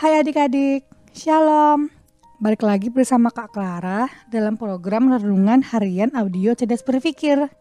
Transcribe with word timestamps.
Hai 0.00 0.16
adik-adik, 0.16 0.88
Shalom. 1.12 1.92
Balik 2.40 2.64
lagi 2.64 2.88
bersama 2.88 3.28
Kak 3.28 3.52
Clara 3.52 4.08
dalam 4.32 4.56
program 4.56 5.12
Renungan 5.12 5.60
Harian 5.60 6.08
Audio 6.16 6.56
Cerdas 6.56 6.80
Berpikir. 6.80 7.52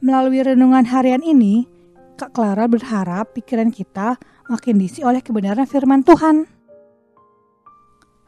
Melalui 0.00 0.40
renungan 0.40 0.88
harian 0.88 1.20
ini, 1.20 1.68
Kak 2.16 2.32
Clara 2.32 2.64
berharap 2.64 3.36
pikiran 3.36 3.68
kita 3.68 4.16
makin 4.48 4.80
diisi 4.80 5.04
oleh 5.04 5.20
kebenaran 5.20 5.68
firman 5.68 6.00
Tuhan. 6.00 6.48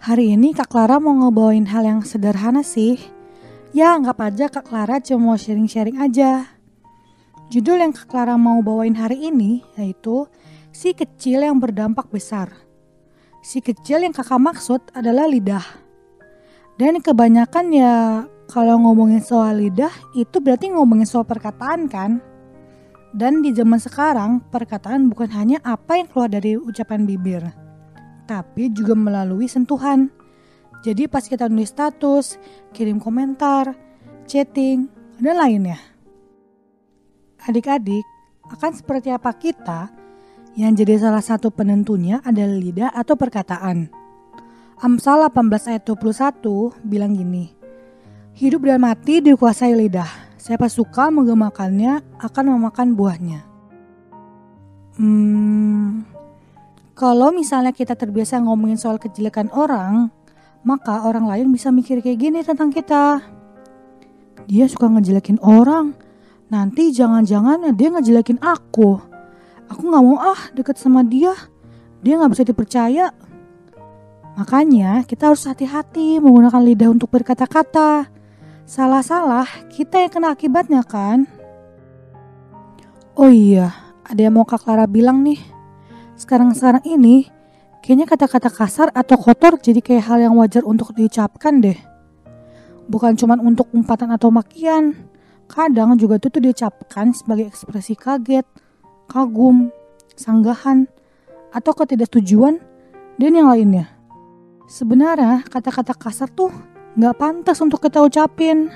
Hari 0.05 0.37
ini 0.37 0.52
Kak 0.52 0.69
Clara 0.69 1.01
mau 1.01 1.16
ngebawain 1.16 1.73
hal 1.73 1.88
yang 1.88 2.05
sederhana 2.05 2.60
sih. 2.60 3.01
Ya 3.73 3.96
anggap 3.96 4.21
aja 4.21 4.52
Kak 4.52 4.69
Clara 4.69 5.01
cuma 5.01 5.33
mau 5.33 5.41
sharing-sharing 5.41 6.05
aja. 6.05 6.52
Judul 7.48 7.80
yang 7.80 7.96
Kak 7.96 8.12
Clara 8.12 8.37
mau 8.37 8.60
bawain 8.60 8.93
hari 8.93 9.33
ini 9.33 9.65
yaitu 9.80 10.29
Si 10.69 10.93
Kecil 10.93 11.48
yang 11.48 11.57
Berdampak 11.57 12.12
Besar 12.12 12.66
si 13.47 13.63
kecil 13.63 14.03
yang 14.03 14.11
kakak 14.11 14.43
maksud 14.43 14.83
adalah 14.91 15.31
lidah. 15.31 15.63
Dan 16.75 16.99
kebanyakan 16.99 17.71
ya 17.71 18.27
kalau 18.51 18.83
ngomongin 18.83 19.23
soal 19.23 19.63
lidah 19.63 19.95
itu 20.19 20.43
berarti 20.43 20.75
ngomongin 20.75 21.07
soal 21.07 21.23
perkataan 21.23 21.87
kan? 21.87 22.19
Dan 23.15 23.41
di 23.47 23.55
zaman 23.55 23.79
sekarang 23.79 24.43
perkataan 24.51 25.07
bukan 25.09 25.30
hanya 25.30 25.63
apa 25.63 25.95
yang 25.95 26.11
keluar 26.11 26.29
dari 26.29 26.59
ucapan 26.59 27.07
bibir, 27.07 27.41
tapi 28.27 28.69
juga 28.75 28.99
melalui 28.99 29.47
sentuhan. 29.47 30.10
Jadi 30.85 31.09
pas 31.09 31.25
kita 31.25 31.49
nulis 31.49 31.73
status, 31.73 32.37
kirim 32.77 33.01
komentar, 33.01 33.73
chatting, 34.29 34.91
dan 35.16 35.38
lainnya. 35.38 35.81
Adik-adik, 37.47 38.05
akan 38.53 38.73
seperti 38.77 39.09
apa 39.15 39.33
kita 39.33 39.88
yang 40.57 40.73
jadi 40.73 40.96
salah 40.96 41.21
satu 41.21 41.52
penentunya 41.52 42.24
adalah 42.24 42.57
lidah 42.57 42.90
atau 42.96 43.12
perkataan. 43.12 43.93
Amsal 44.80 45.29
18 45.29 45.68
ayat 45.68 45.85
21 45.85 46.73
bilang 46.80 47.13
gini, 47.13 47.52
Hidup 48.37 48.68
dan 48.68 48.80
mati 48.85 49.21
dikuasai 49.24 49.73
lidah, 49.73 50.09
siapa 50.37 50.68
suka 50.68 51.13
menggemakannya 51.13 52.21
akan 52.21 52.45
memakan 52.57 52.93
buahnya. 52.93 53.40
Hmm, 54.96 56.04
kalau 56.96 57.32
misalnya 57.32 57.73
kita 57.73 57.96
terbiasa 57.96 58.41
ngomongin 58.41 58.80
soal 58.80 58.96
kejelekan 58.96 59.52
orang, 59.52 60.09
maka 60.65 61.04
orang 61.04 61.29
lain 61.29 61.52
bisa 61.52 61.68
mikir 61.68 62.01
kayak 62.01 62.20
gini 62.20 62.41
tentang 62.41 62.73
kita. 62.73 63.20
Dia 64.48 64.65
suka 64.69 64.88
ngejelekin 64.88 65.41
orang, 65.41 65.97
nanti 66.48 66.93
jangan-jangan 66.93 67.72
dia 67.76 67.88
ngejelekin 67.93 68.41
aku 68.41 69.00
Aku 69.71 69.91
gak 69.91 70.05
mau 70.05 70.19
ah 70.21 70.41
deket 70.55 70.78
sama 70.78 71.03
dia. 71.03 71.34
Dia 72.03 72.21
gak 72.21 72.33
bisa 72.37 72.45
dipercaya. 72.47 73.11
Makanya 74.37 75.03
kita 75.09 75.33
harus 75.33 75.49
hati-hati 75.49 76.21
menggunakan 76.21 76.61
lidah 76.61 76.93
untuk 76.93 77.09
berkata-kata. 77.09 78.06
Salah-salah 78.69 79.49
kita 79.72 80.05
yang 80.05 80.12
kena 80.12 80.28
akibatnya 80.34 80.83
kan? 80.84 81.25
Oh 83.17 83.33
iya, 83.33 83.72
ada 84.05 84.21
yang 84.21 84.37
mau 84.37 84.44
Kak 84.44 84.61
Clara 84.67 84.84
bilang 84.84 85.25
nih. 85.25 85.41
Sekarang-sekarang 86.21 86.84
ini, 86.84 87.32
kayaknya 87.81 88.05
kata-kata 88.05 88.53
kasar 88.53 88.88
atau 88.93 89.16
kotor 89.16 89.56
jadi 89.56 89.81
kayak 89.81 90.05
hal 90.05 90.19
yang 90.21 90.34
wajar 90.37 90.69
untuk 90.69 90.93
diucapkan 90.93 91.65
deh. 91.65 91.78
Bukan 92.93 93.16
cuma 93.16 93.41
untuk 93.41 93.72
umpatan 93.72 94.12
atau 94.12 94.28
makian, 94.28 95.09
kadang 95.49 95.97
juga 95.97 96.21
itu 96.21 96.28
tuh 96.28 96.44
diucapkan 96.44 97.16
sebagai 97.16 97.49
ekspresi 97.49 97.97
kaget, 97.97 98.44
kagum, 99.16 99.72
sanggahan, 100.12 100.84
atau 101.49 101.72
ketidaksetujuan, 101.72 102.60
dan 103.16 103.32
yang 103.32 103.49
lainnya. 103.49 103.88
Sebenarnya 104.69 105.41
kata-kata 105.49 105.97
kasar 105.97 106.28
tuh 106.28 106.53
nggak 107.00 107.16
pantas 107.16 107.56
untuk 107.65 107.81
kita 107.81 108.05
ucapin. 108.05 108.69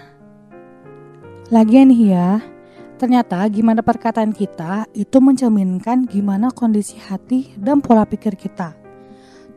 Lagian 1.53 1.93
nih 1.93 2.17
ya, 2.17 2.41
ternyata 2.97 3.45
gimana 3.53 3.85
perkataan 3.85 4.33
kita 4.33 4.89
itu 4.97 5.21
mencerminkan 5.21 6.09
gimana 6.09 6.49
kondisi 6.49 6.97
hati 6.97 7.53
dan 7.61 7.85
pola 7.85 8.09
pikir 8.09 8.33
kita. 8.33 8.73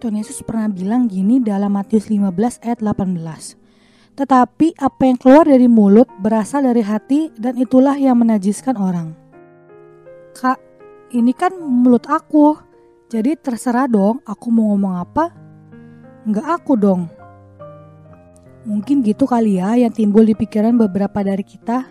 Tuhan 0.04 0.20
Yesus 0.20 0.44
pernah 0.44 0.68
bilang 0.68 1.08
gini 1.08 1.40
dalam 1.40 1.80
Matius 1.80 2.12
15 2.12 2.60
ayat 2.60 2.84
18. 2.84 4.20
Tetapi 4.20 4.76
apa 4.76 5.02
yang 5.08 5.16
keluar 5.16 5.48
dari 5.48 5.72
mulut 5.72 6.12
berasal 6.20 6.68
dari 6.68 6.84
hati 6.84 7.32
dan 7.40 7.56
itulah 7.56 7.96
yang 7.96 8.20
menajiskan 8.20 8.76
orang. 8.76 9.16
Kak, 10.34 10.73
ini 11.14 11.32
kan 11.32 11.54
mulut 11.54 12.10
aku. 12.10 12.58
Jadi 13.14 13.38
terserah 13.38 13.86
dong 13.86 14.26
aku 14.26 14.50
mau 14.50 14.74
ngomong 14.74 14.98
apa. 14.98 15.30
Nggak 16.26 16.48
aku 16.50 16.74
dong. 16.74 17.06
Mungkin 18.66 19.06
gitu 19.06 19.30
kali 19.30 19.62
ya 19.62 19.78
yang 19.78 19.94
timbul 19.94 20.26
di 20.26 20.34
pikiran 20.34 20.74
beberapa 20.74 21.22
dari 21.22 21.46
kita. 21.46 21.86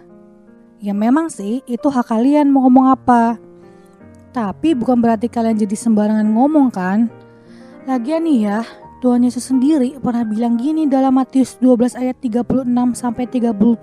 Ya 0.82 0.90
memang 0.90 1.30
sih 1.30 1.62
itu 1.70 1.86
hak 1.86 2.10
kalian 2.10 2.50
mau 2.50 2.66
ngomong 2.66 2.90
apa. 2.90 3.38
Tapi 4.34 4.74
bukan 4.74 4.98
berarti 4.98 5.30
kalian 5.30 5.54
jadi 5.54 5.76
sembarangan 5.78 6.26
ngomong 6.26 6.68
kan. 6.74 7.06
Lagian 7.86 8.26
nih 8.26 8.38
ya, 8.48 8.60
Tuhan 9.04 9.22
Yesus 9.22 9.46
sendiri 9.46 10.00
pernah 10.00 10.24
bilang 10.26 10.58
gini 10.58 10.88
dalam 10.88 11.14
Matius 11.14 11.60
12 11.60 11.94
ayat 11.94 12.16
36 12.18 12.66
sampai 12.98 13.28
37. 13.28 13.78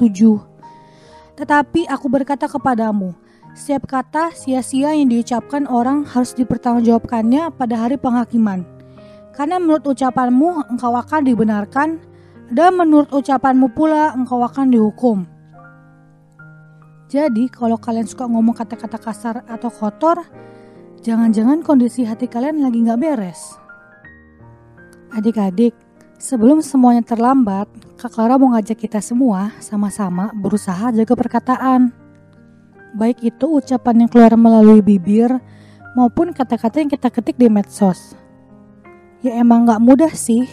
Tetapi 1.39 1.87
aku 1.87 2.07
berkata 2.11 2.49
kepadamu, 2.49 3.13
setiap 3.57 3.89
kata 3.89 4.31
sia-sia 4.37 4.93
yang 4.93 5.09
diucapkan 5.09 5.65
orang 5.65 6.05
harus 6.05 6.37
dipertanggungjawabkannya 6.37 7.49
pada 7.57 7.75
hari 7.75 7.97
penghakiman. 7.97 8.61
Karena 9.33 9.57
menurut 9.57 9.83
ucapanmu 9.89 10.69
engkau 10.69 10.93
akan 10.93 11.21
dibenarkan 11.25 11.89
dan 12.53 12.71
menurut 12.77 13.09
ucapanmu 13.09 13.73
pula 13.73 14.13
engkau 14.13 14.41
akan 14.41 14.69
dihukum. 14.69 15.17
Jadi 17.09 17.49
kalau 17.49 17.81
kalian 17.81 18.05
suka 18.05 18.29
ngomong 18.29 18.53
kata-kata 18.53 19.01
kasar 19.01 19.35
atau 19.49 19.73
kotor, 19.73 20.21
jangan-jangan 21.01 21.65
kondisi 21.65 22.05
hati 22.05 22.29
kalian 22.29 22.61
lagi 22.61 22.85
nggak 22.85 23.01
beres. 23.01 23.57
Adik-adik, 25.09 25.73
sebelum 26.21 26.61
semuanya 26.61 27.01
terlambat, 27.01 27.65
Kak 27.97 28.13
Clara 28.13 28.37
mau 28.37 28.53
ngajak 28.53 28.77
kita 28.77 29.01
semua 29.01 29.49
sama-sama 29.57 30.29
berusaha 30.37 30.93
jaga 30.93 31.17
perkataan 31.17 31.98
baik 32.95 33.21
itu 33.21 33.45
ucapan 33.45 34.05
yang 34.05 34.09
keluar 34.09 34.33
melalui 34.33 34.81
bibir 34.81 35.29
maupun 35.93 36.33
kata-kata 36.33 36.81
yang 36.81 36.89
kita 36.89 37.09
ketik 37.09 37.37
di 37.37 37.49
medsos. 37.49 38.15
Ya 39.19 39.35
emang 39.35 39.67
gak 39.67 39.83
mudah 39.83 40.13
sih, 40.15 40.47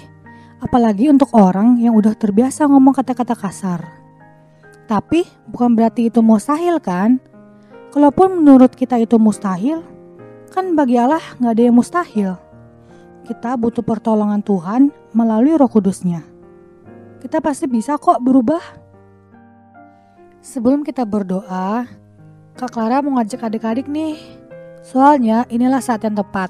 apalagi 0.58 1.06
untuk 1.06 1.30
orang 1.36 1.78
yang 1.78 1.94
udah 1.94 2.18
terbiasa 2.18 2.66
ngomong 2.66 2.96
kata-kata 2.96 3.38
kasar. 3.38 3.86
Tapi 4.90 5.26
bukan 5.46 5.74
berarti 5.74 6.10
itu 6.10 6.18
mustahil 6.22 6.82
kan? 6.82 7.22
Kalaupun 7.94 8.42
menurut 8.42 8.74
kita 8.74 8.98
itu 8.98 9.16
mustahil, 9.16 9.86
kan 10.50 10.74
bagi 10.74 10.98
Allah 10.98 11.22
gak 11.38 11.52
ada 11.54 11.62
yang 11.62 11.76
mustahil. 11.78 12.36
Kita 13.26 13.58
butuh 13.58 13.82
pertolongan 13.82 14.42
Tuhan 14.42 14.94
melalui 15.10 15.58
roh 15.58 15.70
kudusnya. 15.70 16.22
Kita 17.18 17.42
pasti 17.42 17.66
bisa 17.66 17.98
kok 17.98 18.22
berubah. 18.22 18.62
Sebelum 20.38 20.86
kita 20.86 21.02
berdoa, 21.02 21.90
Kak 22.56 22.72
Clara 22.72 23.04
mau 23.04 23.20
ngajak 23.20 23.52
adik-adik 23.52 23.84
nih. 23.84 24.16
Soalnya 24.80 25.44
inilah 25.52 25.84
saat 25.84 26.00
yang 26.08 26.16
tepat. 26.16 26.48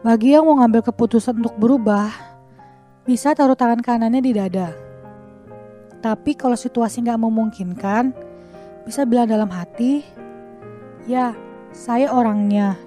Bagi 0.00 0.32
yang 0.32 0.48
mau 0.48 0.56
ngambil 0.56 0.80
keputusan 0.80 1.36
untuk 1.44 1.60
berubah, 1.60 2.08
bisa 3.04 3.36
taruh 3.36 3.52
tangan 3.52 3.84
kanannya 3.84 4.24
di 4.24 4.32
dada. 4.32 4.72
Tapi 6.00 6.32
kalau 6.32 6.56
situasi 6.56 7.04
nggak 7.04 7.20
memungkinkan, 7.20 8.16
bisa 8.88 9.04
bilang 9.04 9.28
dalam 9.28 9.52
hati, 9.52 10.08
ya 11.04 11.36
saya 11.76 12.08
orangnya. 12.08 12.80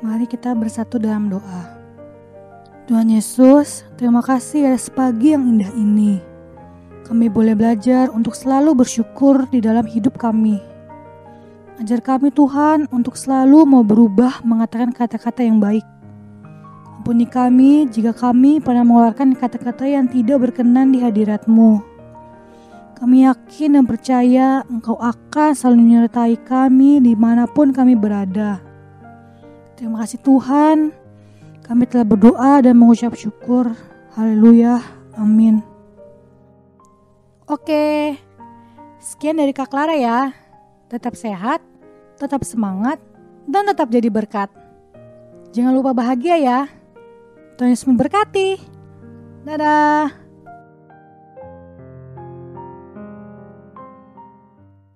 Mari 0.00 0.24
kita 0.24 0.56
bersatu 0.56 0.96
dalam 0.96 1.28
doa. 1.28 1.83
Tuhan 2.84 3.08
Yesus, 3.08 3.80
terima 3.96 4.20
kasih 4.20 4.68
atas 4.68 4.92
pagi 4.92 5.32
yang 5.32 5.56
indah 5.56 5.72
ini. 5.72 6.20
Kami 7.08 7.32
boleh 7.32 7.56
belajar 7.56 8.12
untuk 8.12 8.36
selalu 8.36 8.76
bersyukur 8.76 9.48
di 9.48 9.64
dalam 9.64 9.88
hidup 9.88 10.20
kami. 10.20 10.60
Ajar 11.80 12.04
kami 12.04 12.28
Tuhan 12.28 12.84
untuk 12.92 13.16
selalu 13.16 13.64
mau 13.64 13.80
berubah 13.80 14.44
mengatakan 14.44 14.92
kata-kata 14.92 15.40
yang 15.40 15.64
baik. 15.64 15.80
Ampuni 17.00 17.24
kami 17.24 17.88
jika 17.88 18.12
kami 18.12 18.60
pernah 18.60 18.84
mengeluarkan 18.84 19.32
kata-kata 19.32 19.88
yang 19.88 20.04
tidak 20.04 20.44
berkenan 20.44 20.92
di 20.92 21.00
hadiratmu. 21.00 21.80
Kami 23.00 23.24
yakin 23.24 23.80
dan 23.80 23.88
percaya 23.88 24.60
Engkau 24.68 25.00
akan 25.00 25.56
selalu 25.56 25.76
menyertai 25.80 26.36
kami 26.44 27.00
di 27.00 27.16
mana 27.16 27.48
pun 27.48 27.72
kami 27.72 27.96
berada. 27.96 28.60
Terima 29.72 30.04
kasih 30.04 30.20
Tuhan. 30.20 31.03
Kami 31.64 31.84
telah 31.88 32.04
berdoa 32.04 32.60
dan 32.60 32.76
mengucap 32.76 33.16
syukur. 33.16 33.72
Haleluya. 34.14 34.84
Amin. 35.16 35.64
Oke. 37.48 38.16
Sekian 39.00 39.40
dari 39.40 39.52
Kak 39.56 39.72
Clara 39.72 39.96
ya. 39.96 40.32
Tetap 40.88 41.16
sehat 41.16 41.64
tetap 42.18 42.46
semangat, 42.46 43.02
dan 43.44 43.66
tetap 43.66 43.90
jadi 43.90 44.08
berkat. 44.08 44.50
Jangan 45.54 45.74
lupa 45.74 45.94
bahagia 45.94 46.36
ya. 46.38 46.60
Tuhan 47.54 47.70
Yesus 47.70 47.86
memberkati. 47.86 48.58
Dadah. 49.46 50.23